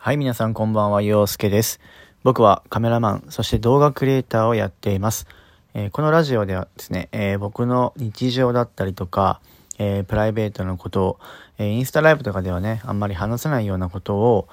[0.00, 1.80] はい、皆さんこんばんは、陽介です。
[2.22, 5.26] 僕はカメラマン、そして動画クリエイターをやっています。
[5.74, 9.40] えーこのラジオではですね、えー僕の日常だったりとか、
[9.76, 11.18] えープライベートのことを、
[11.58, 14.48] えインスタライブとかではね、あんまり話せないようなことを、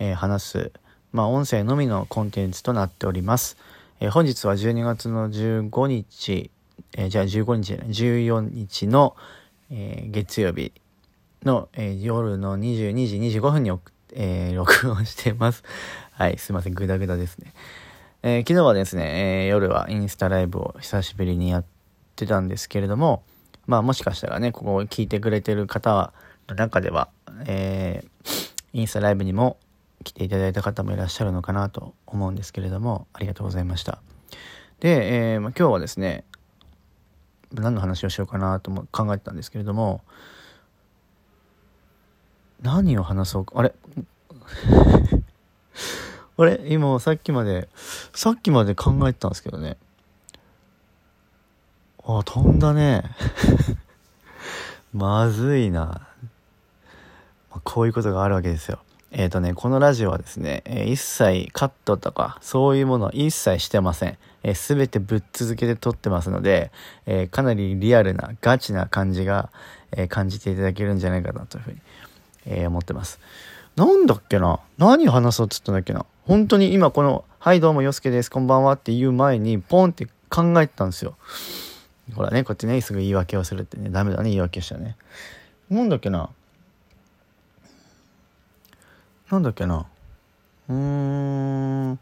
[0.00, 0.72] え話す、
[1.12, 3.56] まあ、音声のみのコンテンツとなっております。
[4.00, 6.50] え本日は12月の15日、
[6.96, 9.14] えじゃあ15日じゃない、14日の、
[9.70, 10.72] え月曜日
[11.44, 15.64] の、え夜の22時25分に送ってえー録音してます。
[16.12, 17.52] はい、すいません、グダグダですね。
[18.22, 21.64] えー昨日はですね、えー夜はインスタライブを久しぶりにやっ
[22.16, 23.22] てたんですけれども、
[23.66, 26.12] まあもしかしたらね、ここを聞いてくれてる方
[26.48, 27.08] の中では、
[27.46, 28.04] え
[28.72, 29.58] インスタライブにも
[30.04, 34.00] 来ていただいた方もいらっしゃるのかなと思うんですけれども、ありがとうございました。
[34.80, 36.24] で、えーま、今日はですね、
[37.52, 40.02] 何の話をしようかなとも考えてたんですけれども、
[42.62, 43.72] 何を話そうか、あれ？
[46.38, 46.60] あれ？
[46.68, 47.68] 今さっきまで、
[48.14, 49.76] さっきまで考えてたんですけどね。
[52.04, 53.04] あ、飛んだね。
[54.94, 56.06] まずいな。
[57.50, 58.78] まあこういうことがあるわけですよ。
[59.10, 64.18] えっ、とね、このラジオはですね、えー一切カットとか、そういうものは一切してません。
[64.42, 66.70] えー、全てぶっ続けて撮ってますので、
[67.06, 69.50] えーかなりリアルな、ガチな感じが、
[69.92, 71.78] え感じていただけるんじゃないかなというふうに、
[72.48, 73.20] え思ってます。
[73.76, 74.58] なんだっけな？
[74.78, 76.04] 何話そうっつったんだっけな？
[76.26, 78.30] 本当に今この「はいどうもよすけです。
[78.30, 81.16] こんばんは」って言う前にポンって考えてたんですよ。
[82.14, 83.90] ほらねこってねすぐ言い訳をするってね。
[83.90, 84.96] ダメだね言い訳したね。
[85.70, 86.30] なんだっけな？
[89.30, 89.86] なんだっけな？
[90.68, 91.98] うーん。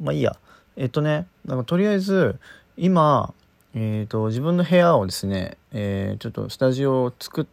[0.00, 0.36] まあいいや。
[0.76, 2.38] えっとねなんかとりあえず
[2.76, 3.34] 今
[3.74, 7.46] えー、と自分の部屋をですね、えーちょっとスタジオを作っ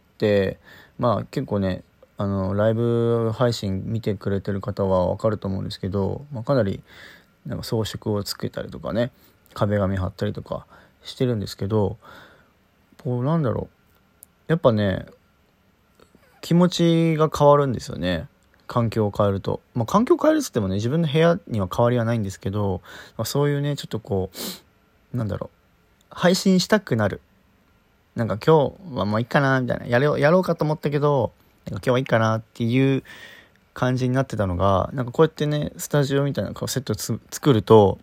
[0.98, 1.82] まあ結構ね
[2.18, 6.82] あのライブ配信見てくれてる方は分かると思うんですけど、まあ、かなり
[7.44, 9.10] なんか装飾をつけたりとかね
[9.54, 10.66] 壁紙貼ったりとか
[11.02, 11.98] してるんですけど
[13.02, 13.76] こうなんだろう。
[14.48, 15.06] やっぱね
[16.40, 18.28] 気持ちが変わるんですよね。
[18.66, 22.80] 環境を変えると、まあ、環境を変えるっつってもね自分の部屋には変わりはないんですけど、
[23.16, 24.30] まあ、そういうねちょっとこ
[25.14, 25.56] うなんだろう。
[26.10, 27.20] 配信したくなる。
[28.16, 31.32] なんか今日はもういいかなみたいなやろうやろうかと思ったけど
[31.70, 33.04] なんか今日はいいかなっていう
[33.74, 37.98] 感じになってたのがなんかこうやってねスタジオみたいなこうセット作ると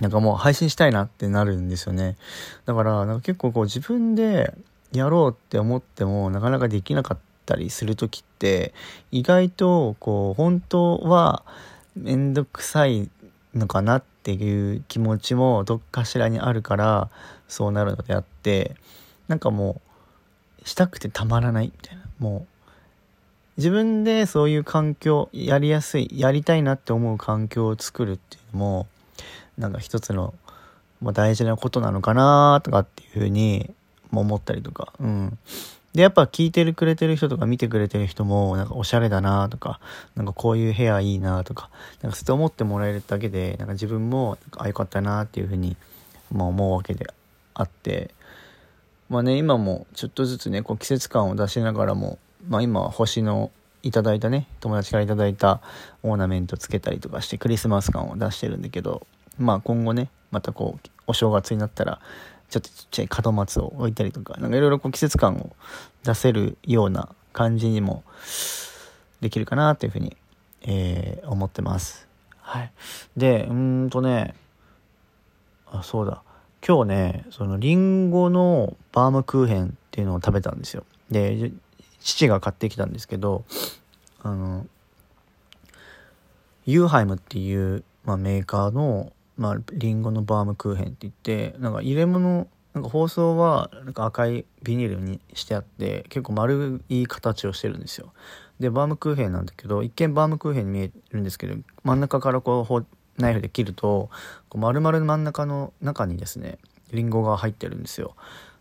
[0.00, 2.16] なんかもう配信したいなってなるんですよね。
[2.66, 4.52] だからなんか結構こう自分で
[4.92, 8.74] やろうって思ってもなかなかできなかったりする時って
[9.12, 11.44] 意外とこう本当は
[11.94, 13.08] 面倒くさい
[13.54, 17.10] のかなっていう気持ちもどっかしらにあるから
[17.46, 18.74] そうなるのであって
[19.28, 19.80] なんかも
[20.64, 22.02] うしたくてたまらないみたいな。
[22.18, 22.52] もう
[23.56, 28.86] 自分でそういう環境やりやすいやりたいなって思う環境を作るっていうのも
[29.58, 30.34] なんか一つの、
[31.02, 33.70] まあ、大事なことなのかなとかっていうふうに
[34.12, 34.92] 思ったりとか。
[35.00, 35.38] うん。
[35.94, 39.78] でやっぱ聞いてるくれてる人とか見てくれてる人もなんかおしゃれだなとか
[40.14, 41.68] なんかこういう部屋いいなとか
[42.00, 45.76] なんかそう思ってもらえるだけでなんか自分もなんかあよかったなっていうふうに、
[46.32, 47.06] まあ、思うわけで
[47.52, 48.10] あって。
[49.12, 52.18] まあね今もちょっとずつねこう季節感を出しながらも
[52.48, 53.50] まあ今は星の
[53.82, 55.60] いただいたね友達からいただいた
[56.02, 59.06] オーナメントつけたりとかしてクリスマス感を出してるんだけど
[59.38, 62.00] まあ今後ねまたこうお正月になったら
[62.48, 65.54] ちょっとちっちゃい門松を置いたりとかなんかいろいろこう季節感を
[66.04, 68.04] 出せるような感じにも
[69.20, 70.16] できるかなというふうに、
[70.62, 72.08] えー思ってます。
[72.38, 72.72] はい、
[73.16, 74.34] でうんとね
[75.70, 76.22] あそうだ
[76.66, 80.84] 今日ねそのリンゴのバームクーヘンっていうのを食べたんですよ。
[81.10, 81.50] で
[82.00, 83.44] 父が買ってきたんですけど
[84.22, 84.66] あの
[86.64, 98.12] ユーハイムっていう、まあ、メーカーの、まあ、リンゴのバームクーヘンって言ってなんか入れ物なんか包装はなんか赤いビニールにしてあって結構丸い形をしてるんですよ。
[98.60, 102.64] でバームクーヘンなんだけど一見バームクーヘンに見えるんですけど真ん中からこう
[103.22, 104.10] ナイフで切ると
[104.48, 106.58] こう丸々真ん中の中にですね
[106.92, 108.14] リンゴが入ってるんですよ。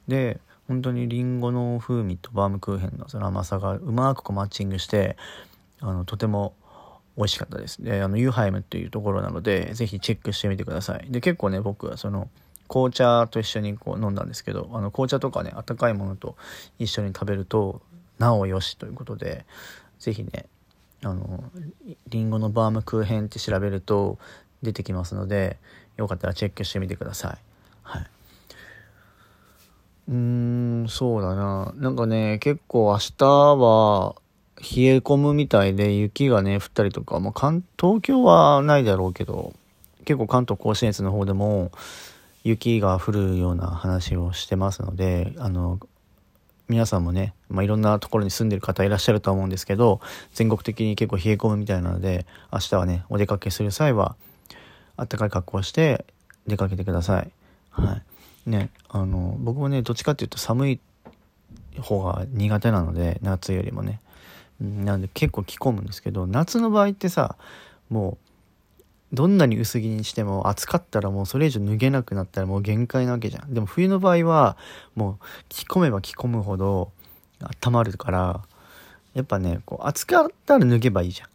[0.07, 5.17] で本当にリンゴの風味とバームクーヘンのその甘さがうまくこうマッチングして
[5.81, 6.53] あのとても
[7.17, 7.83] 美味しかったです。
[7.83, 11.11] であのユーハイムっていうところなのでぜひチェックしてみてください。
[11.11, 12.29] で結構ね僕はその
[12.69, 16.37] 紅茶と一緒にこう飲んだんですけどあの紅茶とかね温かいものと
[16.79, 17.81] 一緒に食べると
[18.17, 19.45] なおよしということで
[19.99, 20.45] ぜひね
[21.03, 21.43] あの
[22.07, 24.19] リンゴのバームクーヘンって調べると
[24.61, 25.57] 出てきますので
[25.97, 27.37] よかったらチェックしてみてください。
[27.83, 28.07] はい
[30.09, 34.15] うーんそうだななんかね結構明日は
[34.61, 39.53] 冷え込むみたいで雪がね降ったりとか、まあ、関東京はないだろうけど
[40.05, 41.71] 結構関東甲信越の方でも
[42.43, 45.79] 雪が降るような話をしてますのであの
[46.67, 49.99] 皆さんもね、まあ、いろんなところに住んでる方いらっしゃるとは思うんですけど
[50.33, 54.15] 全国的に結構冷え込むみたいなので明日はねお出かけする際は
[55.01, 56.05] あったかい格好をして
[56.45, 57.31] 出かけてください。
[57.71, 58.01] は
[58.45, 58.49] い。
[58.49, 60.79] ね、あの、僕もね、どっちかっていうと寒い
[61.79, 63.99] 方が苦手なので、夏よりもね。
[64.59, 67.35] なんで結構着込むんですけど、夏の場合ってさ、
[67.89, 68.19] も
[69.11, 73.55] う、どんなに薄着にしても暑かったらもうそれ以上脱げなくなったらもう限界なわけじゃん。
[73.55, 74.55] でも冬の場合は、
[74.93, 76.91] もう着込めば着込むほど
[77.65, 78.41] 温まるから、
[79.15, 81.29] やっぱね、こう暑かったら脱げばいいじゃん。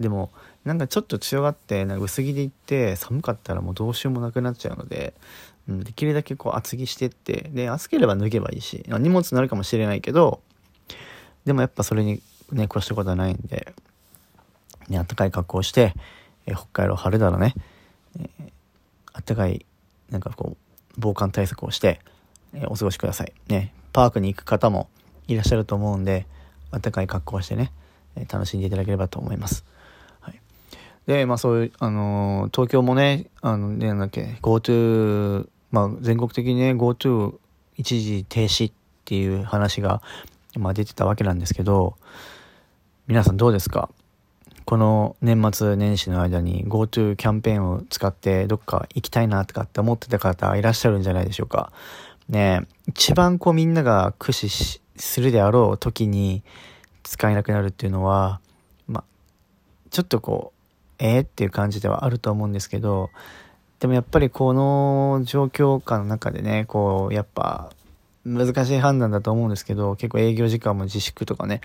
[0.00, 0.30] でも、
[0.64, 5.14] なんかちょっと強がってなんか薄着で行って寒かったらもうどうしようもなくなっちゃうので、
[5.68, 10.40] うん、できるだけこう厚着してってで暑ければ脱げばいいし荷物になるかもしれないけど
[11.46, 12.20] でもやっぱそれに
[12.52, 13.72] ね越したことはないんで、
[14.88, 15.94] ね、あったかい格好をして、
[16.46, 17.54] え北海道春だろね、
[18.18, 18.50] えー、
[19.14, 19.64] あったかい
[20.10, 20.56] なんかこう
[20.98, 22.00] 防寒対策をして、
[22.52, 24.90] え、お過ごしくださいねパークに行く方も
[25.28, 26.26] いらっしゃると思うんで
[26.70, 27.72] あったかい格好をしてね、
[28.30, 29.64] 楽しんでいただければと思います。
[31.10, 37.34] で、まあそういう、あの、東京もね、あの、ね、なんだっけ、GoTo、まあ全国的にね、GoTo
[37.76, 38.74] 一時停止っ
[39.04, 40.02] ていう話が、
[40.56, 41.96] まあ出てたわけなんですけど、
[43.08, 43.90] 皆さんどうですか？
[44.66, 51.72] この年末年始の間に GoTo キャンペーンを使ってどっか行きたいなとかって思ってた方いらっしゃるんじゃないでしょうか？
[52.28, 56.44] ね一番こうみんなが駆使するであろう時に
[57.02, 58.40] 使えなくなるっていうのは、
[58.86, 59.04] まあ、
[59.90, 60.59] ちょっとこう、
[61.00, 63.10] えー、っていう感じではあると思うんですけど
[63.80, 67.70] でもやっぱりこの状況下の中でねこうやっぱ
[68.24, 71.62] 難しい判断だと思うんですけど結構営業時間も自粛とかね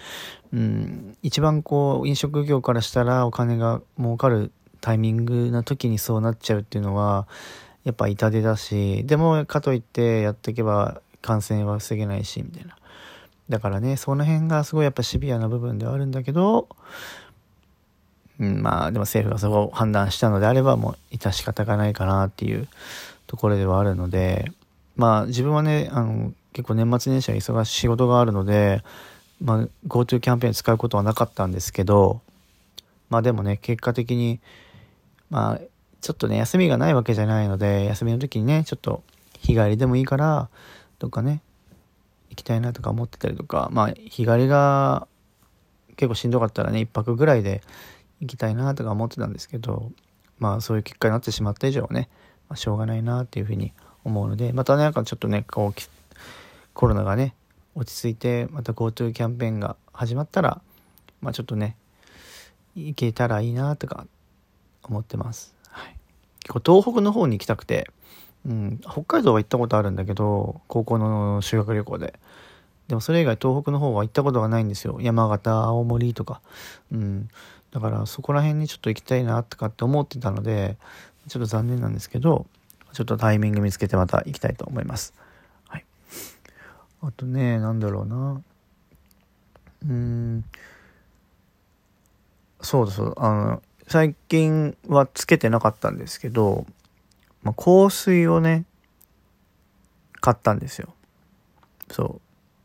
[0.53, 7.27] うん一番こう飲食業からしたらお金が儲かるタイミングな時にそうなっちゃうっていうのは
[7.83, 12.77] やっぱ痛手だしでもかといってやっていけば感染は防げないしみたいな。
[13.49, 16.67] だからねその辺がすごいやっぱシビアな部分ではあるんだけど
[18.39, 22.67] うん、まあでも政府がそこを判断したのであればもう致し方がないかなっていう
[23.27, 24.51] ところではあるので
[24.95, 28.81] まあ自分はねあの結構年末年始は忙しい仕事があるので、
[29.41, 32.21] まあ、GoTo キャンペーン使うことはなかったんですけど
[33.09, 34.39] まあでもね結果的に
[35.29, 35.61] まあ
[36.01, 39.03] ちょっとね休みがないわけじゃないので休みの時にねちょっと
[39.39, 40.49] 日帰りでもいいから
[40.99, 41.41] どっかね
[42.29, 45.07] 行きたいなとか思ってたりとかまあ日帰りが
[45.95, 47.61] 結構しんどかったらね1泊ぐらいで
[48.25, 49.91] 行きたいなとか思ってたんですけど
[50.39, 52.09] まあそういう結果になってしまった以上ね、
[52.49, 53.71] まあ、しょうがないなっていうふうに
[54.03, 55.81] 思うのでまたなんかちょっとねこう
[56.73, 57.35] コロナがね
[57.75, 60.61] 落ち着いてまた GoTo キャンペーンが始まったら
[61.21, 61.75] まあちょっとね
[62.75, 64.07] 行けたらいいなとか
[64.83, 65.95] 思ってます、はい、
[66.41, 67.89] 結構東北の方に行きたくて、
[68.45, 72.19] うん、北海道は行ったことあるんだけど高校の修学旅行で。
[72.87, 74.99] でもそれ以外東北の方は行ったことがないんですよ。
[75.01, 76.41] 山形青森とか。
[76.91, 77.29] うん。
[77.75, 80.77] だからそこら辺にちょっと行きたいなとかって思ってたので
[81.27, 82.45] ちょっと残念なんですけど
[82.93, 85.13] ちょっとタイミング見つけてまた行きたいと思います。
[85.67, 85.85] はい、
[87.01, 88.41] あとね何だろうな。
[89.89, 90.45] うん。
[92.61, 96.65] そうそうあの最近はつけてなかったんですけど、
[97.43, 98.63] まあ、香水をね
[100.21, 100.93] 買ったんですよ。
[101.91, 102.21] そ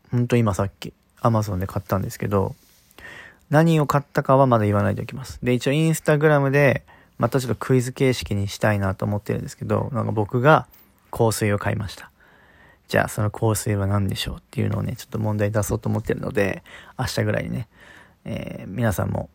[0.07, 0.11] う。
[0.13, 2.55] ほんと今さっきアマゾンで買ったんですけど
[3.51, 5.39] 何を買ったかはまだ言わないでおきます。
[5.43, 6.85] で、一応インスタグラムで、
[7.19, 10.67] またちょっとクイズ形式にしたいなと思ってるんですけど、なんか僕が
[11.11, 12.11] 香水を買いました。
[12.89, 16.63] じゃあその香水は何でしょうっていうのをね、ちょっと問題出そうと思ってるので、
[16.99, 17.69] 明日ぐらいにね、
[18.25, 19.31] えー、皆さんも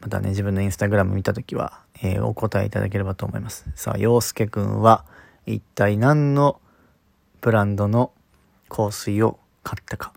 [0.00, 3.66] またね、自分のインスタグラム見たときは、えー、お答えいただければと思います。
[3.74, 5.04] さあ、洋介くんは
[5.46, 6.60] 一体何の
[7.40, 8.12] ブランドの
[8.68, 10.12] 香水を買ったか。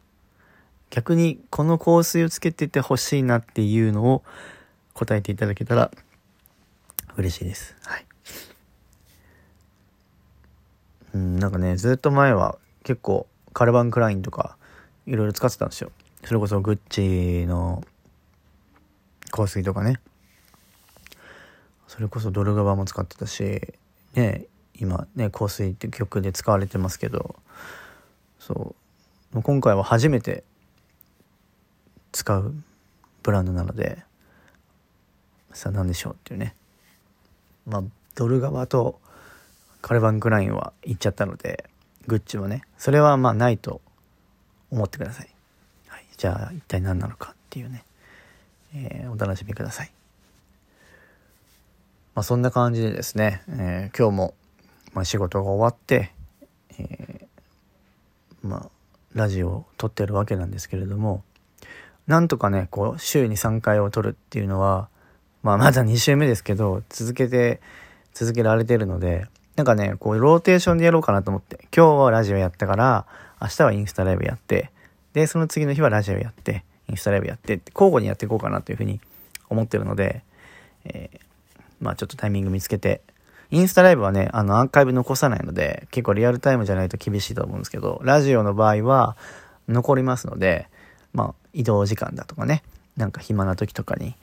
[0.94, 4.24] 逆にこの香水をつけててほしいなっていうのを
[4.94, 5.90] 答えていただけたら
[7.18, 7.76] 嬉しいです。
[7.84, 8.06] はい。
[11.16, 14.56] うん、なんかね、ずっと前は結構カルバン・クラインとか
[15.08, 15.92] いろいろ使ってたんですよ。
[16.26, 17.84] それこそグッチの
[19.32, 20.00] 香水とかね。
[21.88, 23.74] それこそドルガバも使ってたし、
[24.14, 24.46] ね、
[24.76, 27.36] 今ね、香水って曲で使われてますけど、
[28.38, 28.76] そ
[29.34, 29.42] う。
[29.42, 30.44] 今回は初めて
[32.14, 32.54] 使う
[33.22, 34.00] ブランドなので
[35.52, 36.56] さあ何でしょうっていうね。
[37.68, 37.84] まあ
[38.16, 39.00] ドル側と
[39.82, 41.70] カルバン・クラインは行っちゃったので
[42.08, 43.82] グッチもねそれはまあないと
[44.72, 45.30] 思ってください、
[45.88, 47.84] はい、じゃあ一体何なのかっていうね。
[48.76, 49.92] えー、お楽しみください。
[52.16, 54.34] まあ、そんな感じでですね、えー、今日も、
[54.94, 56.12] まあ、仕事が終わって、
[56.78, 58.70] えー、まあ、
[59.14, 61.24] ラジオを撮ってるわけなんですけれども、
[62.08, 64.90] なんとかね、こう、週に3回を撮るっていうのは、
[65.42, 67.62] まあ、まだ2週目ですけど、続けて、
[68.14, 73.06] 続けられてるので、なんかね、こう、ローテーションでやろうかなと思って、今日はラジオやったから、
[73.42, 74.72] 明日はインスタライブやって、
[75.14, 79.00] で、その次の日はラジオやって、インスタライブやって、交互にやっていこうかなというふうに
[79.50, 80.24] 思ってるので、
[80.86, 81.20] えー、
[81.80, 83.02] まあちょっとタイミング見つけて、
[83.52, 89.16] インスタライブはね、あの、アーカイブ残さないので、結構リアルタイムじゃないと厳しいと思うんですけど、ラジオの場合は
[89.68, 90.68] 残りますので、
[91.14, 92.64] まあ、移動時間だとかね、
[92.98, 94.16] なんか暇な時とかに、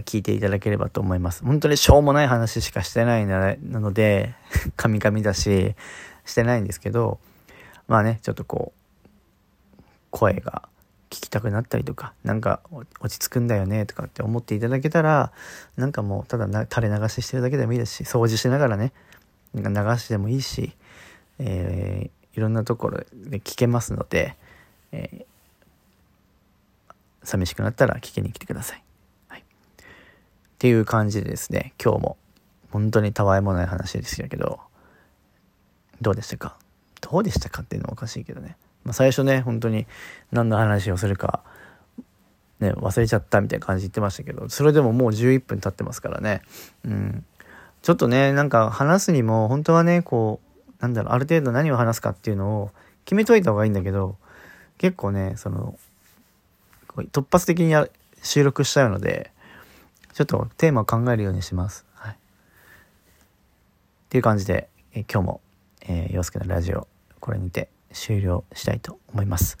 [0.00, 1.44] 聞いていただければと思います。
[1.44, 4.34] 本当にしょうもない話しかしてないなので、
[4.76, 5.74] カミカミだし、
[6.24, 7.18] してないんですけど、
[7.88, 10.68] まあね、ちょっとこう、声が
[11.10, 12.60] 聞きたくなったりとか、なんか
[13.00, 15.32] 落ち着くんだよねとかって思っていただけたら、
[15.76, 18.92] なんかもうただな垂れ流ししてるだけでもいいですし、掃除しながらね、
[19.52, 20.72] なんか流してもいいし、
[21.38, 24.36] えー、いろんなところで聞けますので、
[24.92, 25.24] えー、
[27.24, 28.82] 寂しくなったら聞きに来てください。
[29.28, 29.40] はい。
[29.40, 29.44] っ
[30.58, 32.16] ていう感じでですね、今日も
[32.70, 34.60] 本当にたわいもない話でしたけど、
[36.00, 36.56] どうでしたか？
[37.00, 38.56] どうでしたかっていうのはおかしいけどね。
[38.84, 39.86] まあ、最初ね、本当に
[40.30, 41.42] 何の話をするか、
[42.58, 46.42] ね、忘れちゃったみたいな感じ言ってましたけど、それでももう11分経ってますからね。
[46.84, 47.24] うん。
[47.82, 52.70] ちょっとね、なんか話すにも、本当はね、こう、なんだろう、ある程度何を話すかっていうのを
[53.04, 54.16] 決めといた方がいいんだけど、
[54.78, 55.76] 結構ね、その、
[56.96, 57.74] 突発的に
[58.22, 59.32] 収録しちゃうので、
[60.12, 61.86] ちょっとテーマを考えるようにします。
[61.94, 62.12] はい。
[62.12, 62.16] っ
[64.10, 65.40] ていう感じで、え今日も、
[65.80, 66.86] えー、洋介のラジオ、
[67.20, 69.56] これにて終了したいと思います。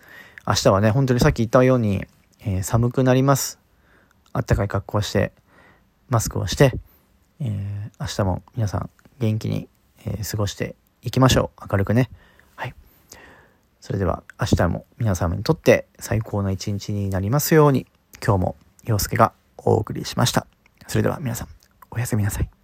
[0.46, 2.04] 明日はね、本当にさっき言ったように、
[2.40, 3.58] えー、寒くなります。
[4.32, 5.32] あったかい格好をして、
[6.08, 6.74] マスクをして、
[7.40, 9.68] えー、明日も皆さん元気に、
[10.04, 11.66] え、過ごしていきましょう。
[11.70, 12.10] 明るくね。
[13.82, 17.88] それでは明日も皆様にとって最高な一日になりますように、
[18.24, 20.46] 今日も陽介がお送りしました。
[20.86, 21.48] それでは皆さん、
[21.90, 22.61] おやすみなさい。